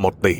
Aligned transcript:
1 0.00 0.22
tỷ 0.22 0.36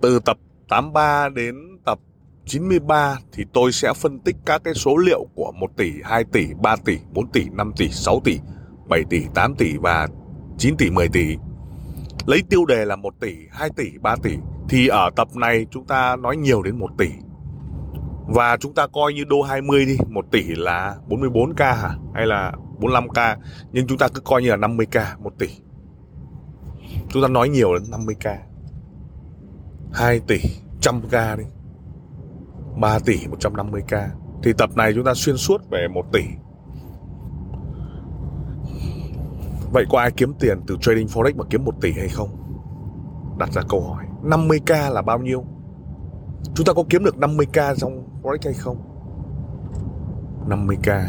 Từ 0.00 0.18
tập 0.24 0.36
83 0.68 1.28
đến 1.28 1.54
tập 1.84 1.98
93 2.46 3.18
thì 3.32 3.44
tôi 3.52 3.72
sẽ 3.72 3.92
phân 3.96 4.18
tích 4.18 4.36
các 4.46 4.64
cái 4.64 4.74
số 4.74 4.96
liệu 4.96 5.26
của 5.34 5.52
1 5.52 5.76
tỷ, 5.76 5.92
2 6.04 6.24
tỷ, 6.24 6.46
3 6.62 6.76
tỷ, 6.84 6.98
4 7.12 7.30
tỷ, 7.32 7.44
5 7.52 7.72
tỷ, 7.76 7.88
6 7.88 8.20
tỷ, 8.24 8.40
7 8.88 9.02
tỷ, 9.10 9.22
8 9.34 9.54
tỷ 9.54 9.76
và 9.76 10.08
9 10.58 10.76
tỷ, 10.76 10.90
10 10.90 11.08
tỷ. 11.08 11.36
Lấy 12.26 12.42
tiêu 12.50 12.64
đề 12.64 12.84
là 12.84 12.96
1 12.96 13.14
tỷ, 13.20 13.36
2 13.50 13.70
tỷ, 13.76 13.98
3 14.00 14.16
tỷ 14.22 14.36
thì 14.68 14.88
ở 14.88 15.10
tập 15.16 15.28
này 15.36 15.66
chúng 15.70 15.86
ta 15.86 16.16
nói 16.16 16.36
nhiều 16.36 16.62
đến 16.62 16.78
1 16.78 16.90
tỷ. 16.98 17.08
Và 18.26 18.56
chúng 18.56 18.74
ta 18.74 18.86
coi 18.86 19.12
như 19.12 19.24
đô 19.24 19.42
20 19.42 19.86
đi, 19.86 19.96
1 20.08 20.24
tỷ 20.30 20.42
là 20.42 20.96
44k 21.08 21.74
hả? 21.74 21.90
Hay 22.14 22.26
là 22.26 22.52
45k? 22.80 23.36
Nhưng 23.72 23.86
chúng 23.86 23.98
ta 23.98 24.08
cứ 24.14 24.20
coi 24.20 24.42
như 24.42 24.50
là 24.50 24.56
50k 24.56 25.04
1 25.18 25.32
tỷ. 25.38 25.48
Chúng 27.12 27.22
ta 27.22 27.28
nói 27.28 27.48
nhiều 27.48 27.74
đến 27.74 27.82
50k 27.90 28.36
2 29.92 30.20
tỷ, 30.20 30.38
100k 30.80 31.36
đi 31.36 31.44
3 32.80 32.98
tỷ 32.98 33.16
150k 33.26 34.08
Thì 34.42 34.52
tập 34.58 34.70
này 34.76 34.92
chúng 34.94 35.04
ta 35.04 35.14
xuyên 35.14 35.36
suốt 35.36 35.70
về 35.70 35.88
1 35.88 36.12
tỷ 36.12 36.22
Vậy 39.72 39.84
có 39.90 39.98
ai 39.98 40.10
kiếm 40.10 40.34
tiền 40.40 40.60
từ 40.66 40.76
trading 40.80 41.06
forex 41.06 41.36
mà 41.36 41.44
kiếm 41.50 41.64
1 41.64 41.72
tỷ 41.80 41.92
hay 41.92 42.08
không? 42.08 42.28
Đặt 43.38 43.52
ra 43.52 43.62
câu 43.68 43.80
hỏi 43.80 44.04
50k 44.22 44.92
là 44.92 45.02
bao 45.02 45.18
nhiêu? 45.18 45.44
Chúng 46.54 46.66
ta 46.66 46.72
có 46.72 46.84
kiếm 46.90 47.04
được 47.04 47.16
50k 47.16 47.74
trong 47.74 48.22
forex 48.22 48.38
hay 48.44 48.54
không? 48.54 48.76
50k 50.48 51.06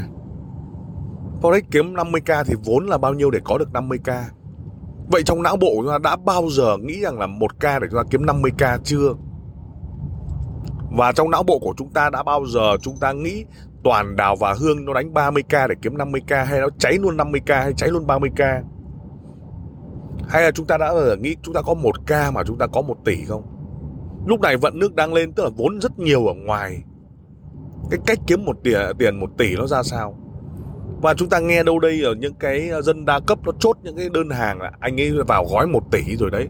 Forex 1.42 1.62
kiếm 1.72 1.94
50k 1.94 2.44
thì 2.44 2.56
vốn 2.66 2.88
là 2.88 2.98
bao 2.98 3.14
nhiêu 3.14 3.32
để 3.32 3.40
có 3.44 3.58
được 3.58 3.70
50k? 3.74 4.24
Vậy 5.12 5.24
trong 5.26 5.44
não 5.44 5.58
bộ 5.58 5.70
chúng 5.76 5.88
ta 5.88 5.98
đã 5.98 6.16
bao 6.16 6.50
giờ 6.50 6.78
nghĩ 6.78 7.02
rằng 7.02 7.20
là 7.20 7.28
1k 7.28 7.80
để 7.80 7.88
chúng 7.92 7.98
ta 7.98 8.04
kiếm 8.10 8.22
50k 8.22 8.78
chưa? 8.84 9.14
Và 10.98 11.12
trong 11.12 11.30
não 11.30 11.44
bộ 11.44 11.60
của 11.60 11.74
chúng 11.78 11.90
ta 11.90 12.10
đã 12.10 12.24
bao 12.24 12.46
giờ 12.46 12.78
chúng 12.82 12.98
ta 12.98 13.12
nghĩ 13.12 13.46
toàn 13.84 14.16
đào 14.16 14.36
và 14.36 14.54
hương 14.60 14.86
nó 14.86 14.94
đánh 14.94 15.14
30k 15.14 15.68
để 15.68 15.76
kiếm 15.82 15.96
50k 15.96 16.46
hay 16.46 16.60
nó 16.60 16.68
cháy 16.80 16.94
luôn 16.94 17.18
50k 17.18 17.64
hay 17.64 17.74
cháy 17.74 17.90
luôn 17.90 18.06
30k? 18.08 18.64
Hay 20.28 20.44
là 20.44 20.52
chúng 20.52 20.68
ta 20.68 20.78
đã 20.78 20.94
bao 20.94 21.06
giờ 21.06 21.16
nghĩ 21.16 21.36
chúng 21.44 21.54
ta 21.54 21.62
có 21.62 21.74
1k 21.74 22.32
mà 22.32 22.44
chúng 22.44 22.58
ta 22.58 22.68
có 22.68 22.82
1 22.82 22.96
tỷ 23.06 23.26
không? 23.26 23.44
Lúc 24.26 24.42
này 24.42 24.58
vận 24.58 24.80
nước 24.80 24.96
đang 24.96 25.14
lên, 25.14 25.34
tức 25.34 25.44
là 25.44 25.50
vốn 25.56 25.82
rất 25.82 26.00
nhiều 26.00 26.28
ở 26.28 26.34
ngoài. 26.34 26.84
Cái 27.92 28.00
cách 28.06 28.20
kiếm 28.28 28.46
một 28.46 28.58
tiền 28.64 28.80
tiền 29.00 29.20
1 29.20 29.30
tỷ 29.38 29.56
nó 29.56 29.68
ra 29.68 29.84
sao? 29.84 30.18
Và 31.04 31.14
chúng 31.14 31.30
ta 31.30 31.40
nghe 31.40 31.64
đâu 31.64 31.80
đây 31.80 32.02
ở 32.02 32.16
những 32.16 32.34
cái 32.34 32.70
ờ, 32.70 32.82
dân 32.82 33.06
đa 33.06 33.20
cấp 33.20 33.40
nó 33.46 33.52
chốt 33.60 33.78
những 33.84 33.98
cái 33.98 34.10
đơn 34.10 34.30
hàng 34.30 34.62
là 34.62 34.72
anh 34.80 35.02
ấy 35.02 35.12
vào 35.28 35.46
gói 35.46 35.68
1 35.68 35.80
tỷ 35.92 36.16
rồi 36.16 36.32
đấy. 36.32 36.48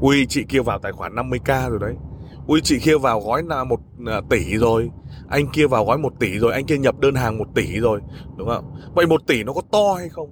Ui 0.00 0.26
chị 0.28 0.44
kia 0.48 0.60
vào 0.60 0.78
tài 0.78 0.92
khoản 0.92 1.14
50k 1.14 1.70
rồi 1.70 1.78
đấy. 1.80 1.94
Ui 2.46 2.60
chị 2.60 2.78
kia 2.78 2.98
vào 2.98 3.20
gói 3.20 3.42
là 3.42 3.64
một 3.64 3.80
ờ, 4.06 4.22
tỷ 4.30 4.56
rồi. 4.56 4.90
Anh 5.28 5.46
kia 5.52 5.66
vào 5.66 5.84
gói 5.84 5.98
1 5.98 6.12
tỷ 6.20 6.38
rồi, 6.38 6.52
anh 6.52 6.66
kia 6.66 6.78
nhập 6.78 7.00
đơn 7.00 7.14
hàng 7.14 7.38
1 7.38 7.44
tỷ 7.54 7.80
rồi, 7.80 8.00
đúng 8.36 8.48
không? 8.48 8.64
Vậy 8.94 9.06
1 9.06 9.26
tỷ 9.26 9.44
nó 9.44 9.52
có 9.52 9.60
to 9.72 9.94
hay 9.98 10.08
không? 10.08 10.30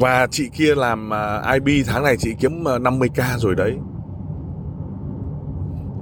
Và 0.00 0.26
chị 0.30 0.48
kia 0.52 0.74
làm 0.74 1.10
ờ, 1.10 1.52
IB 1.52 1.86
tháng 1.86 2.02
này 2.02 2.16
chị 2.18 2.34
kiếm 2.40 2.64
50k 2.64 3.38
rồi 3.38 3.54
đấy. 3.54 3.76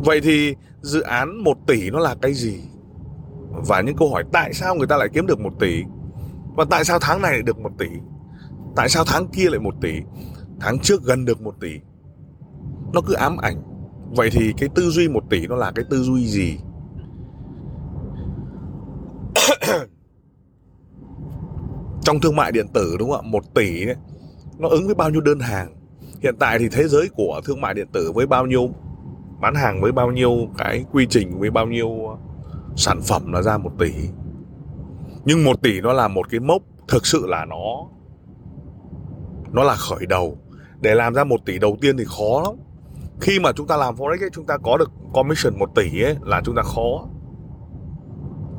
Vậy 0.05 0.21
thì 0.21 0.55
dự 0.81 1.01
án 1.01 1.45
1 1.45 1.57
tỷ 1.67 1.91
nó 1.91 1.99
là 1.99 2.15
cái 2.23 2.34
gì? 2.34 2.61
Và 3.56 3.81
những 3.81 3.97
câu 3.97 4.11
hỏi 4.11 4.25
tại 4.33 4.53
sao 4.53 4.75
người 4.75 4.87
ta 4.87 4.97
lại 4.97 5.09
kiếm 5.12 5.27
được 5.27 5.41
một 5.41 5.53
tỷ? 5.61 5.83
Và 6.56 6.65
tại 6.71 6.84
sao 6.84 6.99
tháng 7.00 7.22
này 7.22 7.33
lại 7.33 7.43
được 7.43 7.59
một 7.59 7.71
tỷ? 7.78 7.87
Tại 8.77 8.89
sao 8.89 9.05
tháng 9.06 9.28
kia 9.28 9.50
lại 9.50 9.61
một 9.61 9.75
tỷ? 9.81 9.93
Tháng 10.61 10.78
trước 10.78 11.03
gần 11.03 11.25
được 11.25 11.43
một 11.43 11.55
tỷ. 11.61 11.81
Nó 12.93 13.00
cứ 13.00 13.15
ám 13.15 13.37
ảnh. 13.37 13.62
Vậy 14.16 14.31
thì 14.33 14.53
cái 14.59 14.69
tư 14.75 14.91
duy 14.91 15.09
một 15.09 15.25
tỷ 15.31 15.47
nó 15.47 15.56
là 15.56 15.72
cái 15.75 15.84
tư 15.91 16.03
duy 16.03 16.27
gì? 16.27 16.59
Trong 22.03 22.21
thương 22.21 22.37
mại 22.37 22.53
điện 22.53 22.66
tử 22.69 22.97
đúng 22.99 23.11
không 23.11 23.21
ạ? 23.27 23.28
Một 23.31 23.55
tỷ 23.55 23.87
ấy, 23.87 23.97
nó 24.59 24.69
ứng 24.69 24.87
với 24.87 24.95
bao 24.95 25.11
nhiêu 25.11 25.21
đơn 25.21 25.41
hàng? 25.41 25.77
Hiện 26.22 26.37
tại 26.39 26.59
thì 26.59 26.69
thế 26.69 26.89
giới 26.89 27.09
của 27.09 27.41
thương 27.45 27.61
mại 27.61 27.75
điện 27.75 27.89
tử 27.93 28.12
với 28.15 28.27
bao 28.27 28.47
nhiêu 28.47 28.71
bán 29.41 29.55
hàng 29.55 29.81
với 29.81 29.93
bao 29.93 30.11
nhiêu 30.11 30.49
cái 30.59 30.84
quy 30.93 31.06
trình 31.11 31.39
với 31.39 31.50
bao 31.50 31.66
nhiêu 31.66 32.19
sản 32.77 33.01
phẩm 33.03 33.23
nó 33.27 33.43
ra 33.43 33.59
một 33.59 33.73
tỷ. 33.79 33.93
Nhưng 35.25 35.45
một 35.45 35.63
tỷ 35.63 35.81
nó 35.81 35.93
là 35.93 36.09
một 36.09 36.31
cái 36.31 36.41
mốc 36.41 36.63
thực 36.89 37.07
sự 37.07 37.27
là 37.27 37.45
nó 37.45 37.87
nó 39.53 39.63
là 39.63 39.75
khởi 39.75 40.07
đầu. 40.07 40.39
Để 40.81 40.95
làm 40.95 41.15
ra 41.15 41.25
một 41.25 41.41
tỷ 41.47 41.59
đầu 41.59 41.77
tiên 41.81 41.97
thì 41.97 42.05
khó 42.05 42.43
lắm. 42.45 42.55
Khi 43.21 43.41
mà 43.41 43.53
chúng 43.53 43.67
ta 43.67 43.77
làm 43.77 43.95
forex 43.95 44.21
ấy, 44.21 44.31
chúng 44.33 44.47
ta 44.47 44.57
có 44.63 44.77
được 44.77 44.91
commission 45.15 45.59
một 45.59 45.75
tỷ 45.75 46.03
ấy 46.03 46.17
là 46.23 46.41
chúng 46.45 46.55
ta 46.57 46.63
khó. 46.63 47.07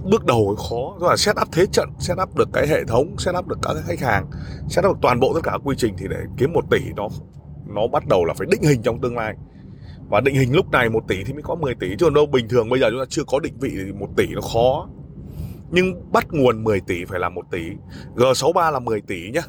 Bước 0.04 0.26
đầu 0.26 0.48
ấy 0.48 0.56
khó. 0.70 0.98
Tức 1.00 1.08
là 1.08 1.18
set 1.18 1.36
up 1.42 1.48
thế 1.52 1.66
trận 1.72 1.90
set 2.00 2.18
up 2.22 2.36
được 2.36 2.50
cái 2.54 2.68
hệ 2.68 2.84
thống 2.84 3.18
set 3.18 3.36
up 3.36 3.48
được 3.48 3.58
các 3.62 3.76
khách 3.86 4.00
hàng 4.00 4.26
set 4.70 4.86
up 4.86 4.94
được 4.94 5.00
toàn 5.02 5.20
bộ 5.20 5.34
tất 5.34 5.40
cả 5.44 5.58
quy 5.64 5.76
trình 5.78 5.96
thì 5.98 6.06
để 6.10 6.18
kiếm 6.38 6.54
một 6.54 6.64
tỷ 6.70 6.80
nó 6.96 7.08
nó 7.68 7.88
bắt 7.88 8.08
đầu 8.08 8.26
là 8.26 8.34
phải 8.34 8.48
định 8.52 8.62
hình 8.62 8.82
trong 8.82 9.02
tương 9.02 9.16
lai 9.16 9.36
và 10.09 10.22
định 10.22 10.35
hình 10.35 10.56
lúc 10.56 10.72
này 10.72 10.90
1 10.90 11.07
tỷ 11.07 11.23
thì 11.23 11.34
mới 11.34 11.41
có 11.41 11.56
10 11.56 11.75
tỷ, 11.75 11.90
chứ 12.00 12.06
còn 12.06 12.13
đâu, 12.13 12.25
bình 12.25 12.47
thường 12.50 12.69
bây 12.69 12.79
giờ 12.79 12.90
chúng 12.90 13.00
ta 13.00 13.06
chưa 13.09 13.23
có 13.23 13.40
định 13.40 13.53
vị 13.59 13.72
thì 13.73 13.91
1 13.91 14.07
tỷ 14.18 14.28
nó 14.28 14.41
khó 14.41 14.88
nhưng 15.72 16.12
bắt 16.12 16.28
nguồn 16.31 16.63
10 16.63 16.81
tỷ 16.81 17.06
phải 17.06 17.19
là 17.19 17.29
1 17.29 17.41
tỷ 17.51 17.62
G63 18.16 18.72
là 18.72 18.79
10 18.79 19.01
tỷ 19.01 19.31
nhá 19.31 19.41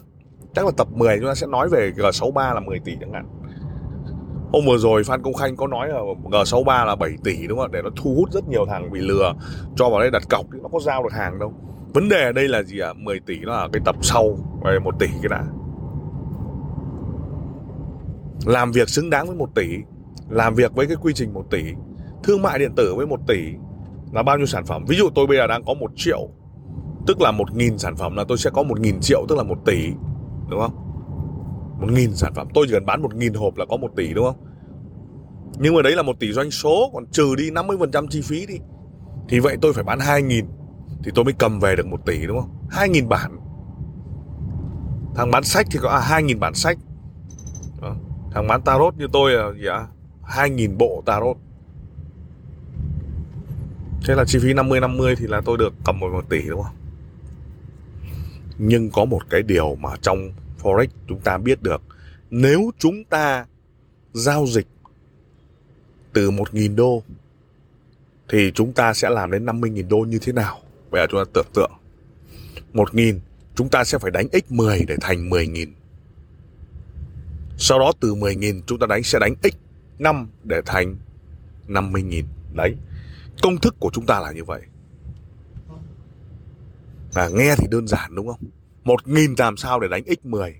chắc 0.54 0.64
là 0.64 0.70
tập 0.76 0.88
10 0.90 1.16
chúng 1.18 1.28
ta 1.28 1.34
sẽ 1.34 1.46
nói 1.46 1.68
về 1.68 1.92
G63 1.96 2.54
là 2.54 2.60
10 2.60 2.78
tỷ 2.78 2.92
chẳng 3.00 3.12
hạn 3.12 3.26
Hôm 4.52 4.64
vừa 4.66 4.78
rồi 4.78 5.04
Phan 5.04 5.22
Công 5.22 5.34
Khanh 5.34 5.56
có 5.56 5.66
nói 5.66 5.88
là 5.88 6.00
G63 6.24 6.86
là 6.86 6.96
7 6.96 7.10
tỷ 7.24 7.46
đúng 7.46 7.58
không? 7.58 7.72
Để 7.72 7.82
nó 7.82 7.90
thu 7.96 8.14
hút 8.14 8.32
rất 8.32 8.48
nhiều 8.48 8.66
thằng 8.66 8.90
bị 8.90 9.00
lừa, 9.00 9.34
Cho 9.76 9.90
vào 9.90 10.00
đây 10.00 10.10
đặt 10.10 10.22
cọc 10.30 10.46
thì 10.52 10.58
nó 10.62 10.68
có 10.68 10.80
giao 10.80 11.02
được 11.02 11.12
hàng 11.12 11.38
đâu 11.38 11.52
Vấn 11.94 12.08
đề 12.08 12.24
ở 12.24 12.32
đây 12.32 12.48
là 12.48 12.62
gì 12.62 12.78
ạ? 12.78 12.88
À? 12.88 12.92
10 12.96 13.20
tỷ 13.20 13.38
nó 13.38 13.52
là 13.52 13.68
cái 13.72 13.82
tập 13.84 13.96
sau 14.02 14.38
Về 14.64 14.78
1 14.78 14.98
tỷ 14.98 15.06
cái 15.06 15.28
đã 15.30 15.44
Làm 18.46 18.72
việc 18.72 18.88
xứng 18.88 19.10
đáng 19.10 19.26
với 19.26 19.36
1 19.36 19.54
tỷ 19.54 19.68
làm 20.30 20.54
việc 20.54 20.74
với 20.74 20.86
cái 20.86 20.96
quy 21.00 21.12
trình 21.14 21.34
1 21.34 21.44
tỷ 21.50 21.62
thương 22.22 22.42
mại 22.42 22.58
điện 22.58 22.72
tử 22.76 22.94
với 22.96 23.06
1 23.06 23.20
tỷ 23.26 23.52
là 24.12 24.22
bao 24.22 24.36
nhiêu 24.36 24.46
sản 24.46 24.64
phẩm? 24.66 24.84
Ví 24.88 24.96
dụ 24.96 25.10
tôi 25.14 25.26
bây 25.26 25.36
giờ 25.36 25.46
đang 25.46 25.64
có 25.64 25.74
1 25.74 25.90
triệu 25.96 26.28
tức 27.06 27.20
là 27.20 27.32
1.000 27.32 27.76
sản 27.76 27.96
phẩm 27.96 28.16
là 28.16 28.24
tôi 28.28 28.38
sẽ 28.38 28.50
có 28.50 28.62
1.000 28.62 29.00
triệu 29.00 29.26
tức 29.28 29.38
là 29.38 29.42
1 29.42 29.58
tỷ 29.64 29.88
đúng 30.48 30.60
không? 30.60 30.88
1.000 31.80 32.12
sản 32.12 32.34
phẩm. 32.34 32.48
Tôi 32.54 32.66
chỉ 32.68 32.72
cần 32.72 32.86
bán 32.86 33.02
1.000 33.02 33.38
hộp 33.38 33.56
là 33.56 33.64
có 33.68 33.76
1 33.76 33.90
tỷ 33.96 34.14
đúng 34.14 34.24
không? 34.24 34.36
Nhưng 35.58 35.74
mà 35.74 35.82
đấy 35.82 35.96
là 35.96 36.02
1 36.02 36.20
tỷ 36.20 36.32
doanh 36.32 36.50
số 36.50 36.90
còn 36.94 37.06
trừ 37.06 37.34
đi 37.36 37.50
50% 37.50 38.06
chi 38.10 38.20
phí 38.20 38.46
đi 38.46 38.54
thì 39.28 39.40
vậy 39.40 39.56
tôi 39.62 39.72
phải 39.72 39.84
bán 39.84 39.98
2.000 39.98 40.44
thì 41.04 41.10
tôi 41.14 41.24
mới 41.24 41.34
cầm 41.38 41.60
về 41.60 41.76
được 41.76 41.86
1 41.86 42.06
tỷ 42.06 42.26
đúng 42.26 42.40
không? 42.40 42.50
2.000 42.70 43.08
bản. 43.08 43.38
Thằng 45.14 45.30
bán 45.30 45.44
sách 45.44 45.66
thì 45.70 45.78
có 45.82 45.88
à, 45.88 46.20
2.000 46.20 46.38
bản 46.38 46.54
sách. 46.54 46.78
Đó. 47.82 47.96
thằng 48.32 48.46
bán 48.46 48.62
tarot 48.62 48.96
như 48.96 49.06
tôi 49.12 49.32
là 49.32 49.52
gì 49.52 49.66
ạ? 49.66 49.74
à? 49.74 49.86
2.000 50.28 50.76
bộ 50.76 51.02
tarot 51.06 51.36
Thế 54.04 54.14
là 54.14 54.24
chi 54.24 54.38
phí 54.42 54.54
50-50 54.54 55.14
thì 55.18 55.26
là 55.26 55.40
tôi 55.44 55.58
được 55.58 55.74
cầm 55.84 56.00
một, 56.00 56.08
một 56.12 56.28
tỷ 56.28 56.42
đúng 56.48 56.62
không? 56.62 56.74
Nhưng 58.58 58.90
có 58.90 59.04
một 59.04 59.20
cái 59.30 59.42
điều 59.42 59.74
mà 59.74 59.90
trong 60.02 60.32
Forex 60.62 60.86
chúng 61.08 61.20
ta 61.20 61.38
biết 61.38 61.62
được 61.62 61.82
Nếu 62.30 62.70
chúng 62.78 63.04
ta 63.04 63.46
giao 64.12 64.46
dịch 64.46 64.66
từ 66.12 66.30
1.000 66.30 66.76
đô 66.76 67.02
Thì 68.28 68.52
chúng 68.54 68.72
ta 68.72 68.94
sẽ 68.94 69.10
làm 69.10 69.30
đến 69.30 69.46
50.000 69.46 69.88
đô 69.88 69.98
như 69.98 70.18
thế 70.18 70.32
nào? 70.32 70.58
Bây 70.90 71.02
giờ 71.02 71.06
chúng 71.10 71.24
ta 71.24 71.30
tưởng 71.34 71.46
tượng 71.54 71.72
1.000 72.74 73.18
chúng 73.54 73.68
ta 73.68 73.84
sẽ 73.84 73.98
phải 73.98 74.10
đánh 74.10 74.26
x10 74.26 74.84
để 74.86 74.96
thành 75.00 75.30
10.000 75.30 75.66
Sau 77.56 77.78
đó 77.78 77.92
từ 78.00 78.14
10.000 78.14 78.60
chúng 78.66 78.78
ta 78.78 78.86
đánh 78.86 79.02
sẽ 79.02 79.18
đánh 79.18 79.34
x 79.42 79.67
5 79.98 80.28
để 80.44 80.60
thành 80.66 80.96
50.000. 81.68 82.24
Đấy. 82.54 82.76
Công 83.42 83.58
thức 83.58 83.76
của 83.80 83.90
chúng 83.92 84.06
ta 84.06 84.20
là 84.20 84.32
như 84.32 84.44
vậy. 84.44 84.62
À, 87.14 87.28
nghe 87.32 87.54
thì 87.58 87.66
đơn 87.70 87.86
giản 87.86 88.14
đúng 88.14 88.28
không? 88.28 88.40
1.000 88.84 89.34
làm 89.38 89.56
sao 89.56 89.80
để 89.80 89.88
đánh 89.88 90.02
x10? 90.02 90.52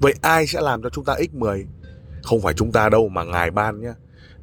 vậy 0.00 0.14
ai 0.20 0.46
sẽ 0.46 0.60
làm 0.60 0.82
cho 0.82 0.88
chúng 0.88 1.04
ta 1.04 1.14
x10 1.14 1.64
không 2.22 2.40
phải 2.40 2.54
chúng 2.54 2.72
ta 2.72 2.88
đâu 2.88 3.08
mà 3.08 3.24
ngài 3.24 3.50
ban 3.50 3.80
nhé 3.80 3.92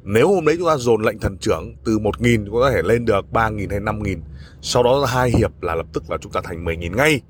nếu 0.02 0.34
hôm 0.34 0.44
đấy 0.44 0.56
chúng 0.58 0.68
ta 0.68 0.76
dồn 0.76 1.02
lệnh 1.02 1.18
thần 1.18 1.36
trưởng 1.38 1.74
từ 1.84 1.98
1.000 1.98 2.52
có 2.52 2.70
thể 2.70 2.82
lên 2.82 3.04
được 3.04 3.24
3.000 3.32 3.70
hay 3.70 3.80
5.000 3.80 4.18
sau 4.62 4.82
đó 4.82 5.04
hai 5.04 5.30
hiệp 5.30 5.62
là 5.62 5.74
lập 5.74 5.86
tức 5.92 6.10
là 6.10 6.16
chúng 6.20 6.32
ta 6.32 6.40
thành 6.44 6.64
10.000 6.64 6.96
ngay 6.96 7.20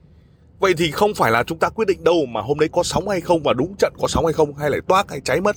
vậy 0.58 0.74
thì 0.78 0.90
không 0.90 1.14
phải 1.14 1.30
là 1.32 1.42
chúng 1.42 1.58
ta 1.58 1.68
quyết 1.68 1.88
định 1.88 2.04
đâu 2.04 2.26
mà 2.26 2.40
hôm 2.40 2.58
đấy 2.58 2.68
có 2.72 2.82
sóng 2.82 3.08
hay 3.08 3.20
không 3.20 3.42
và 3.42 3.52
đúng 3.52 3.74
trận 3.78 3.92
có 3.98 4.08
sóng 4.08 4.24
hay 4.26 4.32
không 4.32 4.56
hay 4.56 4.70
lại 4.70 4.80
toác 4.88 5.10
hay 5.10 5.20
cháy 5.20 5.40
mất 5.40 5.56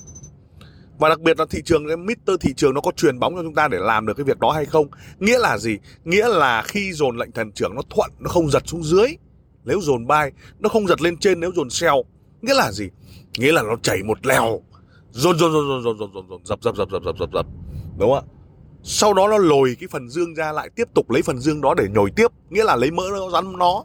và 1.00 1.08
đặc 1.08 1.20
biệt 1.20 1.38
là 1.38 1.46
thị 1.50 1.62
trường, 1.64 1.86
cái 1.88 1.96
Mr. 1.96 2.32
thị 2.40 2.54
trường 2.56 2.74
nó 2.74 2.80
có 2.80 2.92
truyền 2.96 3.18
bóng 3.18 3.34
cho 3.36 3.42
chúng 3.42 3.54
ta 3.54 3.68
để 3.68 3.78
làm 3.80 4.06
được 4.06 4.14
cái 4.16 4.24
việc 4.24 4.38
đó 4.38 4.50
hay 4.50 4.64
không? 4.64 4.86
Nghĩa 5.18 5.38
là 5.38 5.58
gì? 5.58 5.78
Nghĩa 6.04 6.28
là 6.28 6.62
khi 6.62 6.92
dồn 6.92 7.16
lệnh 7.16 7.32
thần 7.32 7.52
trưởng 7.52 7.74
nó 7.74 7.82
thuận, 7.90 8.10
nó 8.18 8.28
không 8.28 8.50
giật 8.50 8.62
xuống 8.66 8.82
dưới, 8.82 9.16
nếu 9.64 9.80
dồn 9.80 10.06
bay 10.06 10.32
nó 10.58 10.68
không 10.68 10.86
giật 10.86 11.00
lên 11.00 11.16
trên, 11.16 11.40
nếu 11.40 11.52
dồn 11.56 11.70
xeo 11.70 12.04
nghĩa 12.42 12.54
là 12.54 12.72
gì? 12.72 12.88
Nghĩa 13.38 13.52
là 13.52 13.62
nó 13.62 13.76
chảy 13.82 14.02
một 14.02 14.26
lèo. 14.26 14.60
Dồn 15.10 15.38
dồn 15.38 15.52
dồn 15.52 15.68
dồn 15.68 15.82
dồn 15.82 15.98
dồn 15.98 16.12
dồn 16.12 16.28
dồn, 16.28 16.44
dập 16.44 16.62
dập 16.62 16.76
dập 16.76 16.88
dập 16.90 17.02
dập 17.04 17.16
dập 17.18 17.28
dập. 17.32 17.46
Đúng 17.98 18.10
không 18.10 18.14
ạ? 18.14 18.22
Sau 18.82 19.14
đó 19.14 19.28
nó 19.28 19.38
lồi 19.38 19.76
cái 19.80 19.88
phần 19.88 20.08
dương 20.08 20.34
ra 20.34 20.52
lại 20.52 20.70
tiếp 20.76 20.88
tục 20.94 21.10
lấy 21.10 21.22
phần 21.22 21.38
dương 21.38 21.60
đó 21.60 21.74
để 21.74 21.88
nhồi 21.88 22.10
tiếp, 22.16 22.26
nghĩa 22.50 22.64
là 22.64 22.76
lấy 22.76 22.90
mỡ 22.90 23.02
nó 23.10 23.30
rắn 23.30 23.58
nó 23.58 23.84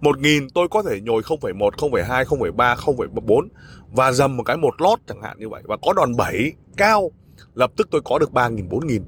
một 0.00 0.18
nghìn 0.18 0.50
tôi 0.50 0.68
có 0.70 0.82
thể 0.82 1.00
nhồi 1.00 1.22
0,1, 1.22 1.70
0,2, 1.70 2.24
0,3, 2.24 2.76
0,4 2.76 3.48
và 3.92 4.12
dầm 4.12 4.36
một 4.36 4.42
cái 4.42 4.56
một 4.56 4.74
lót 4.82 4.98
chẳng 5.06 5.22
hạn 5.22 5.38
như 5.38 5.48
vậy. 5.48 5.62
Và 5.64 5.76
có 5.82 5.92
đòn 5.92 6.16
7 6.16 6.52
cao. 6.76 7.10
Lập 7.54 7.70
tức 7.76 7.88
tôi 7.90 8.00
có 8.04 8.18
được 8.18 8.32
3.000, 8.32 8.68
4.000 8.68 9.00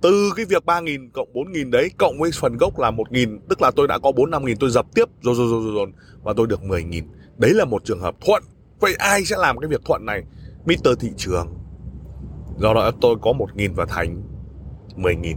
từ 0.00 0.32
cái 0.36 0.44
việc 0.44 0.62
3.000 0.66 1.08
cộng 1.12 1.28
4.000 1.32 1.70
đấy 1.70 1.90
cộng 1.98 2.18
với 2.18 2.30
phần 2.40 2.56
gốc 2.56 2.78
là 2.78 2.90
1.000 2.90 3.38
tức 3.48 3.62
là 3.62 3.70
tôi 3.70 3.88
đã 3.88 3.98
có 3.98 4.12
4 4.12 4.30
5.000 4.30 4.56
tôi 4.60 4.70
dập 4.70 4.86
tiếp 4.94 5.04
rồi 5.22 5.34
rồi 5.34 5.46
rồi 5.50 5.62
rồi, 5.64 5.74
rồi 5.74 5.86
và 6.22 6.32
tôi 6.36 6.46
được 6.46 6.60
10.000 6.62 7.02
đấy 7.36 7.54
là 7.54 7.64
một 7.64 7.84
trường 7.84 8.00
hợp 8.00 8.14
thuận. 8.20 8.42
Vậy 8.80 8.94
ai 8.98 9.24
sẽ 9.24 9.36
làm 9.38 9.58
cái 9.58 9.68
việc 9.68 9.80
thuận 9.84 10.06
này? 10.06 10.22
Mr. 10.64 10.88
thị 11.00 11.08
trường. 11.16 11.54
Do 12.56 12.74
đó 12.74 12.90
tôi 13.00 13.16
có 13.22 13.32
1.000 13.32 13.74
và 13.74 13.84
thành 13.88 14.22
10.000 14.96 15.36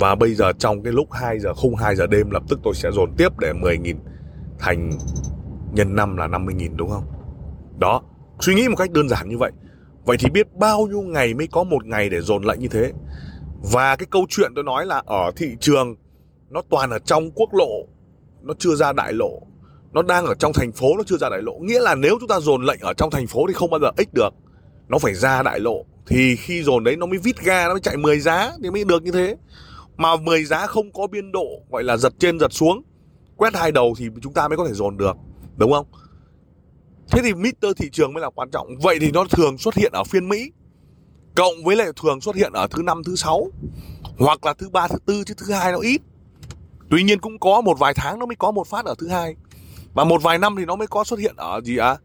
và 0.00 0.14
bây 0.14 0.34
giờ 0.34 0.52
trong 0.58 0.82
cái 0.82 0.92
lúc 0.92 1.12
2 1.12 1.38
giờ 1.40 1.54
không 1.54 1.76
2 1.76 1.96
giờ 1.96 2.06
đêm 2.06 2.30
lập 2.30 2.42
tức 2.48 2.60
tôi 2.62 2.74
sẽ 2.74 2.90
dồn 2.90 3.10
tiếp 3.16 3.28
để 3.38 3.52
10.000 3.52 3.96
thành 4.58 4.90
nhân 5.72 5.96
năm 5.96 6.16
là 6.16 6.26
50.000 6.26 6.76
đúng 6.76 6.90
không? 6.90 7.04
Đó, 7.78 8.02
suy 8.40 8.54
nghĩ 8.54 8.68
một 8.68 8.76
cách 8.76 8.90
đơn 8.90 9.08
giản 9.08 9.28
như 9.28 9.38
vậy. 9.38 9.52
Vậy 10.04 10.16
thì 10.20 10.30
biết 10.30 10.54
bao 10.54 10.86
nhiêu 10.86 11.02
ngày 11.02 11.34
mới 11.34 11.46
có 11.46 11.64
một 11.64 11.86
ngày 11.86 12.08
để 12.08 12.20
dồn 12.20 12.42
lệnh 12.42 12.60
như 12.60 12.68
thế. 12.68 12.92
Và 13.72 13.96
cái 13.96 14.06
câu 14.10 14.26
chuyện 14.28 14.52
tôi 14.54 14.64
nói 14.64 14.86
là 14.86 15.02
ở 15.06 15.30
thị 15.36 15.56
trường 15.60 15.96
nó 16.50 16.62
toàn 16.70 16.90
ở 16.90 16.98
trong 16.98 17.30
quốc 17.30 17.54
lộ, 17.54 17.86
nó 18.42 18.54
chưa 18.58 18.74
ra 18.74 18.92
đại 18.92 19.12
lộ. 19.12 19.42
Nó 19.92 20.02
đang 20.02 20.26
ở 20.26 20.34
trong 20.34 20.52
thành 20.52 20.72
phố 20.72 20.96
nó 20.96 21.02
chưa 21.06 21.16
ra 21.16 21.28
đại 21.28 21.42
lộ. 21.42 21.52
Nghĩa 21.60 21.80
là 21.80 21.94
nếu 21.94 22.16
chúng 22.20 22.28
ta 22.28 22.40
dồn 22.40 22.64
lệnh 22.64 22.80
ở 22.80 22.94
trong 22.94 23.10
thành 23.10 23.26
phố 23.26 23.46
thì 23.48 23.54
không 23.54 23.70
bao 23.70 23.80
giờ 23.80 23.90
ích 23.96 24.14
được. 24.14 24.34
Nó 24.88 24.98
phải 24.98 25.14
ra 25.14 25.42
đại 25.42 25.60
lộ. 25.60 25.84
Thì 26.06 26.36
khi 26.36 26.62
dồn 26.62 26.84
đấy 26.84 26.96
nó 26.96 27.06
mới 27.06 27.18
vít 27.18 27.36
ga, 27.44 27.64
nó 27.64 27.74
mới 27.74 27.80
chạy 27.80 27.96
10 27.96 28.20
giá 28.20 28.52
thì 28.62 28.70
mới 28.70 28.84
được 28.84 29.02
như 29.02 29.10
thế. 29.12 29.36
Mà 29.96 30.16
10 30.16 30.44
giá 30.44 30.66
không 30.66 30.92
có 30.92 31.06
biên 31.06 31.32
độ 31.32 31.46
gọi 31.70 31.84
là 31.84 31.96
giật 31.96 32.12
trên 32.18 32.40
giật 32.40 32.52
xuống 32.52 32.82
quét 33.36 33.54
hai 33.54 33.72
đầu 33.72 33.94
thì 33.98 34.08
chúng 34.22 34.32
ta 34.32 34.48
mới 34.48 34.56
có 34.56 34.66
thể 34.66 34.72
dồn 34.72 34.96
được, 34.96 35.16
đúng 35.56 35.72
không? 35.72 35.86
Thế 37.10 37.20
thì 37.24 37.34
meter 37.34 37.76
thị 37.76 37.90
trường 37.92 38.12
mới 38.12 38.22
là 38.22 38.30
quan 38.30 38.50
trọng. 38.50 38.68
Vậy 38.82 38.98
thì 39.00 39.10
nó 39.10 39.24
thường 39.30 39.58
xuất 39.58 39.74
hiện 39.74 39.92
ở 39.92 40.04
phiên 40.04 40.28
mỹ, 40.28 40.52
cộng 41.36 41.64
với 41.64 41.76
lại 41.76 41.88
thường 42.02 42.20
xuất 42.20 42.36
hiện 42.36 42.52
ở 42.52 42.66
thứ 42.70 42.82
năm, 42.82 43.02
thứ 43.04 43.16
sáu, 43.16 43.46
hoặc 44.18 44.44
là 44.44 44.54
thứ 44.54 44.68
ba, 44.68 44.88
thứ 44.88 44.98
tư, 45.06 45.24
chứ 45.26 45.34
thứ 45.36 45.52
hai 45.52 45.72
nó 45.72 45.78
ít. 45.78 46.00
Tuy 46.90 47.02
nhiên 47.02 47.20
cũng 47.20 47.38
có 47.38 47.60
một 47.60 47.78
vài 47.78 47.94
tháng 47.94 48.18
nó 48.18 48.26
mới 48.26 48.36
có 48.36 48.50
một 48.50 48.66
phát 48.66 48.84
ở 48.84 48.94
thứ 48.98 49.08
hai 49.08 49.36
và 49.94 50.04
một 50.04 50.22
vài 50.22 50.38
năm 50.38 50.54
thì 50.58 50.64
nó 50.64 50.76
mới 50.76 50.86
có 50.86 51.04
xuất 51.04 51.18
hiện 51.18 51.34
ở 51.36 51.60
gì 51.64 51.76
ạ? 51.76 51.88
À? 51.88 51.96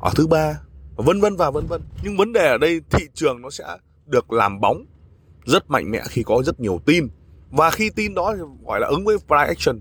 ở 0.00 0.10
thứ 0.14 0.26
ba, 0.26 0.60
vân 0.96 1.20
vân 1.20 1.36
và 1.36 1.50
vân 1.50 1.66
vân. 1.66 1.82
Nhưng 2.02 2.16
vấn 2.16 2.32
đề 2.32 2.48
ở 2.48 2.58
đây, 2.58 2.80
thị 2.90 3.04
trường 3.14 3.42
nó 3.42 3.50
sẽ 3.50 3.64
được 4.06 4.32
làm 4.32 4.60
bóng 4.60 4.84
rất 5.44 5.70
mạnh 5.70 5.90
mẽ 5.90 6.02
khi 6.08 6.22
có 6.22 6.42
rất 6.44 6.60
nhiều 6.60 6.80
tin. 6.86 7.08
Và 7.50 7.70
khi 7.70 7.90
tin 7.90 8.14
đó 8.14 8.34
thì 8.36 8.42
gọi 8.66 8.80
là 8.80 8.86
ứng 8.86 9.04
với 9.04 9.18
price 9.18 9.46
action. 9.46 9.80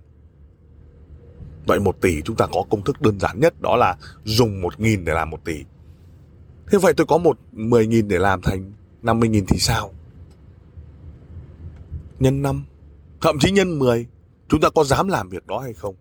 Vậy 1.66 1.80
1 1.80 2.02
tỷ 2.02 2.22
chúng 2.22 2.36
ta 2.36 2.48
có 2.54 2.64
công 2.70 2.84
thức 2.84 3.02
đơn 3.02 3.20
giản 3.20 3.40
nhất 3.40 3.62
đó 3.62 3.76
là 3.76 3.98
dùng 4.24 4.62
một 4.62 4.80
nghìn 4.80 5.06
để 5.06 5.14
làm 5.14 5.30
1 5.30 5.46
tỷ. 5.46 5.64
Thế 6.72 6.78
vậy 6.78 6.94
tôi 6.98 7.08
có 7.08 7.18
một 7.18 7.40
mười 7.52 7.88
nghìn 7.88 8.08
để 8.08 8.20
làm 8.20 8.42
thành 8.42 8.72
năm 9.02 9.20
mươi 9.20 9.30
nghìn 9.30 9.46
thì 9.46 9.58
sao? 9.58 9.92
Nhân 12.20 12.42
5, 12.42 12.66
thậm 13.22 13.40
chí 13.40 13.52
nhân 13.52 13.80
mười, 13.80 14.06
chúng 14.48 14.62
ta 14.62 14.70
có 14.70 14.84
dám 14.84 15.08
làm 15.08 15.30
việc 15.30 15.48
đó 15.48 15.60
hay 15.60 15.74
không? 15.74 15.96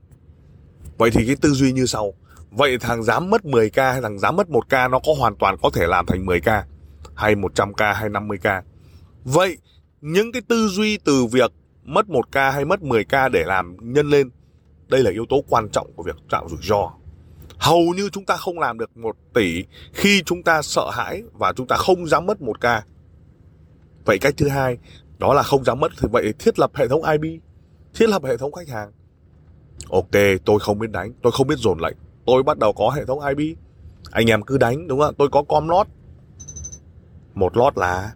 Vậy 0.99 1.11
thì 1.11 1.27
cái 1.27 1.37
tư 1.37 1.51
duy 1.51 1.73
như 1.73 1.87
sau. 1.87 2.13
Vậy 2.51 2.79
thằng 2.79 3.03
dám 3.03 3.31
mất 3.31 3.43
10k 3.45 3.93
hay 3.93 4.01
thằng 4.03 4.19
dám 4.19 4.37
mất 4.37 4.49
1k 4.49 4.91
nó 4.91 4.99
có 4.99 5.15
hoàn 5.19 5.37
toàn 5.37 5.57
có 5.63 5.71
thể 5.75 5.87
làm 5.87 6.07
thành 6.07 6.27
10k 6.27 6.63
hay 7.15 7.35
100k 7.35 7.95
hay 7.95 8.11
50k. 8.11 8.63
Vậy 9.25 9.59
những 10.01 10.33
cái 10.33 10.43
tư 10.49 10.69
duy 10.69 10.99
từ 10.99 11.27
việc 11.27 11.53
mất 11.85 12.07
1k 12.07 12.51
hay 12.51 12.65
mất 12.65 12.81
10k 12.81 13.31
để 13.31 13.45
làm 13.45 13.77
nhân 13.81 14.11
lên 14.11 14.31
đây 14.93 15.03
là 15.03 15.11
yếu 15.11 15.27
tố 15.29 15.45
quan 15.49 15.69
trọng 15.69 15.93
của 15.97 16.03
việc 16.03 16.17
tạo 16.31 16.49
rủi 16.49 16.59
ro. 16.63 16.91
Hầu 17.59 17.81
như 17.97 18.09
chúng 18.13 18.25
ta 18.25 18.37
không 18.37 18.59
làm 18.59 18.79
được 18.79 18.97
một 18.97 19.17
tỷ 19.35 19.65
khi 19.93 20.23
chúng 20.27 20.43
ta 20.43 20.63
sợ 20.63 20.91
hãi 20.91 21.23
và 21.33 21.53
chúng 21.53 21.67
ta 21.67 21.77
không 21.77 22.07
dám 22.07 22.27
mất 22.27 22.43
một 22.43 22.61
ca. 22.61 22.85
Vậy 24.05 24.19
cách 24.19 24.35
thứ 24.37 24.49
hai 24.49 24.79
đó 25.19 25.35
là 25.35 25.43
không 25.43 25.65
dám 25.65 25.81
mất 25.81 25.93
thì 26.01 26.09
vậy 26.13 26.33
thiết 26.39 26.59
lập 26.59 26.71
hệ 26.75 26.89
thống 26.89 27.03
IB, 27.05 27.25
thiết 27.95 28.09
lập 28.09 28.25
hệ 28.25 28.37
thống 28.37 28.53
khách 28.53 28.69
hàng. 28.69 28.93
Ok, 29.91 30.43
tôi 30.45 30.61
không 30.61 30.79
biết 30.79 30.91
đánh, 30.91 31.13
tôi 31.23 31.33
không 31.33 31.47
biết 31.47 31.59
dồn 31.59 31.79
lệnh, 31.81 31.97
tôi 32.27 32.43
bắt 32.43 32.59
đầu 32.59 32.73
có 32.73 32.91
hệ 32.91 33.05
thống 33.05 33.21
IB. 33.21 33.59
Anh 34.11 34.27
em 34.27 34.43
cứ 34.43 34.59
đánh 34.59 34.89
đúng 34.89 35.01
không? 35.01 35.15
Tôi 35.19 35.29
có 35.29 35.43
com 35.43 35.69
lót. 35.69 35.87
Một 37.35 37.57
lót 37.57 37.79
là 37.79 38.15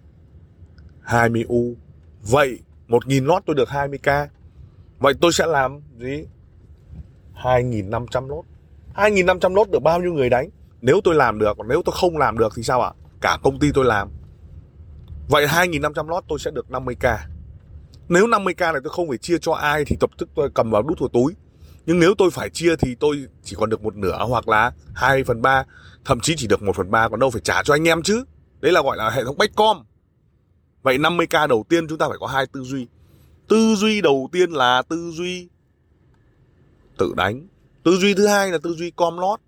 20 1.00 1.44
U. 1.48 1.74
Vậy 2.22 2.58
1.000 2.88 3.26
lót 3.26 3.42
tôi 3.46 3.56
được 3.56 3.68
20k. 3.68 4.26
Vậy 4.98 5.14
tôi 5.20 5.32
sẽ 5.32 5.46
làm 5.46 5.80
gì? 5.98 6.26
2.500 7.42 8.28
lốt. 8.28 8.44
2.500 8.94 9.54
lốt 9.54 9.70
được 9.70 9.82
bao 9.82 10.00
nhiêu 10.00 10.12
người 10.12 10.30
đánh? 10.30 10.48
Nếu 10.80 11.00
tôi 11.04 11.14
làm 11.14 11.38
được, 11.38 11.56
còn 11.58 11.68
nếu 11.68 11.82
tôi 11.84 11.94
không 11.98 12.18
làm 12.18 12.38
được 12.38 12.52
thì 12.56 12.62
sao 12.62 12.82
ạ? 12.82 12.92
Cả 13.20 13.38
công 13.42 13.58
ty 13.58 13.72
tôi 13.74 13.84
làm. 13.84 14.08
Vậy 15.28 15.46
2.500 15.46 16.08
lót 16.08 16.24
tôi 16.28 16.38
sẽ 16.38 16.50
được 16.50 16.66
50k 16.68 17.16
nếu 18.08 18.26
50k 18.26 18.72
này 18.72 18.80
tôi 18.84 18.92
không 18.92 19.08
phải 19.08 19.18
chia 19.18 19.38
cho 19.38 19.52
ai 19.52 19.84
thì 19.84 19.96
tập 20.00 20.10
tức 20.18 20.28
tôi 20.34 20.50
cầm 20.54 20.70
vào 20.70 20.82
đút 20.82 21.00
vào 21.00 21.08
túi. 21.08 21.34
Nhưng 21.86 22.00
nếu 22.00 22.14
tôi 22.18 22.30
phải 22.30 22.50
chia 22.50 22.76
thì 22.76 22.94
tôi 22.94 23.26
chỉ 23.42 23.56
còn 23.58 23.70
được 23.70 23.82
một 23.82 23.96
nửa 23.96 24.24
hoặc 24.28 24.48
là 24.48 24.72
2 24.94 25.24
phần 25.24 25.42
3 25.42 25.64
thậm 26.04 26.20
chí 26.20 26.34
chỉ 26.36 26.46
được 26.46 26.62
1 26.62 26.76
phần 26.76 26.90
3 26.90 27.08
còn 27.08 27.20
đâu 27.20 27.30
phải 27.30 27.40
trả 27.44 27.62
cho 27.62 27.74
anh 27.74 27.88
em 27.88 28.02
chứ. 28.02 28.24
Đấy 28.60 28.72
là 28.72 28.82
gọi 28.82 28.96
là 28.96 29.10
hệ 29.10 29.24
thống 29.24 29.38
backcom 29.38 29.84
vậy 30.82 30.98
50k 30.98 31.48
đầu 31.48 31.64
tiên 31.68 31.88
chúng 31.88 31.98
ta 31.98 32.08
phải 32.08 32.18
có 32.20 32.26
hai 32.26 32.46
tư 32.46 32.62
duy. 32.62 32.86
Tư 33.48 33.74
duy 33.74 34.00
đầu 34.00 34.28
tiên 34.32 34.50
là 34.50 34.82
tư 34.88 35.10
duy 35.14 35.48
tự 36.98 37.12
đánh. 37.16 37.46
Tư 37.82 37.96
duy 37.96 38.14
thứ 38.14 38.26
hai 38.26 38.52
là 38.52 38.58
tư 38.62 38.72
duy 38.72 38.90
com 38.90 39.18
lót 39.18 39.40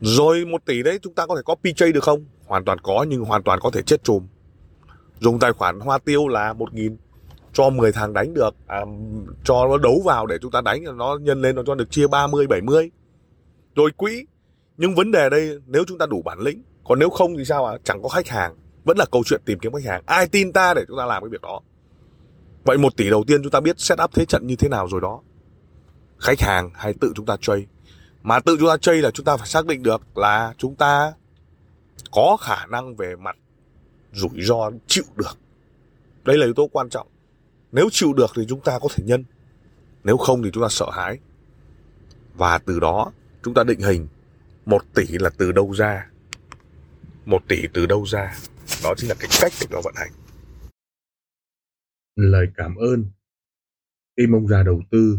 rồi 0.00 0.44
một 0.44 0.64
tỷ 0.64 0.82
đấy 0.82 0.98
chúng 1.02 1.14
ta 1.14 1.26
có 1.26 1.36
thể 1.36 1.42
có 1.44 1.54
PJ 1.62 1.92
được 1.92 2.04
không? 2.04 2.24
Hoàn 2.46 2.64
toàn 2.64 2.78
có 2.78 3.06
nhưng 3.08 3.24
hoàn 3.24 3.42
toàn 3.42 3.60
có 3.60 3.70
thể 3.70 3.82
chết 3.82 4.04
chùm. 4.04 4.26
Dùng 5.18 5.38
tài 5.38 5.52
khoản 5.52 5.80
hoa 5.80 5.98
tiêu 5.98 6.28
là 6.28 6.52
một 6.52 6.74
nghìn 6.74 6.96
cho 7.52 7.70
10 7.70 7.92
thằng 7.92 8.12
đánh 8.12 8.34
được. 8.34 8.54
À, 8.66 8.80
cho 9.44 9.66
nó 9.66 9.78
đấu 9.78 10.02
vào 10.04 10.26
để 10.26 10.38
chúng 10.42 10.50
ta 10.50 10.60
đánh 10.60 10.84
nó 10.96 11.18
nhân 11.22 11.42
lên 11.42 11.56
nó 11.56 11.62
cho 11.66 11.74
được 11.74 11.90
chia 11.90 12.06
30 12.06 12.46
70 12.46 12.90
rồi 13.74 13.90
quỹ. 13.96 14.26
Nhưng 14.76 14.94
vấn 14.94 15.10
đề 15.10 15.30
đây 15.30 15.58
nếu 15.66 15.84
chúng 15.86 15.98
ta 15.98 16.06
đủ 16.06 16.22
bản 16.22 16.40
lĩnh 16.40 16.62
còn 16.84 16.98
nếu 16.98 17.10
không 17.10 17.36
thì 17.36 17.44
sao 17.44 17.66
ạ? 17.66 17.72
À? 17.74 17.78
chẳng 17.84 18.02
có 18.02 18.08
khách 18.08 18.28
hàng. 18.28 18.54
Vẫn 18.84 18.98
là 18.98 19.04
câu 19.12 19.22
chuyện 19.26 19.40
tìm 19.44 19.58
kiếm 19.58 19.72
khách 19.72 19.84
hàng. 19.84 20.02
Ai 20.06 20.26
tin 20.26 20.52
ta 20.52 20.74
để 20.74 20.84
chúng 20.88 20.98
ta 20.98 21.06
làm 21.06 21.22
cái 21.22 21.28
việc 21.28 21.40
đó? 21.42 21.60
Vậy 22.64 22.78
một 22.78 22.96
tỷ 22.96 23.10
đầu 23.10 23.24
tiên 23.26 23.42
chúng 23.42 23.50
ta 23.50 23.60
biết 23.60 23.80
setup 23.80 24.14
thế 24.14 24.24
trận 24.24 24.46
như 24.46 24.56
thế 24.56 24.68
nào 24.68 24.88
rồi 24.88 25.00
đó 25.00 25.20
khách 26.24 26.40
hàng 26.40 26.70
hay 26.74 26.94
tự 27.00 27.12
chúng 27.14 27.26
ta 27.26 27.36
chơi 27.40 27.66
mà 28.22 28.40
tự 28.40 28.56
chúng 28.60 28.68
ta 28.68 28.76
chơi 28.80 29.02
là 29.02 29.10
chúng 29.10 29.26
ta 29.26 29.36
phải 29.36 29.48
xác 29.48 29.66
định 29.66 29.82
được 29.82 30.18
là 30.18 30.54
chúng 30.58 30.76
ta 30.76 31.12
có 32.10 32.36
khả 32.40 32.66
năng 32.66 32.96
về 32.96 33.16
mặt 33.16 33.36
rủi 34.12 34.42
ro 34.42 34.70
chịu 34.86 35.04
được. 35.16 35.38
Đây 36.24 36.38
là 36.38 36.44
yếu 36.44 36.54
tố 36.54 36.68
quan 36.72 36.88
trọng. 36.88 37.08
Nếu 37.72 37.88
chịu 37.92 38.12
được 38.12 38.30
thì 38.36 38.42
chúng 38.48 38.60
ta 38.60 38.78
có 38.78 38.88
thể 38.94 39.04
nhân. 39.06 39.24
Nếu 40.04 40.16
không 40.16 40.42
thì 40.42 40.50
chúng 40.52 40.62
ta 40.62 40.68
sợ 40.70 40.90
hãi. 40.92 41.18
Và 42.34 42.58
từ 42.58 42.80
đó, 42.80 43.12
chúng 43.42 43.54
ta 43.54 43.64
định 43.64 43.80
hình 43.80 44.08
một 44.66 44.82
tỷ 44.94 45.06
là 45.06 45.30
từ 45.38 45.52
đâu 45.52 45.72
ra. 45.72 46.10
Một 47.24 47.42
tỷ 47.48 47.66
từ 47.74 47.86
đâu 47.86 48.04
ra. 48.04 48.38
Đó 48.84 48.94
chính 48.96 49.08
là 49.08 49.14
cái 49.18 49.28
cách 49.40 49.52
để 49.60 49.66
nó 49.70 49.80
vận 49.84 49.94
hành. 49.96 50.12
Lời 52.16 52.46
cảm 52.56 52.76
ơn. 52.76 53.04
Tim 54.16 54.32
mong 54.32 54.48
già 54.48 54.62
đầu 54.62 54.82
tư. 54.90 55.18